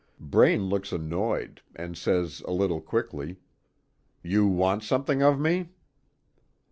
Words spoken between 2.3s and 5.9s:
a little quickly: "You want something of me?"